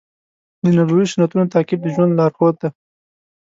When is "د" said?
0.63-0.65, 1.83-1.87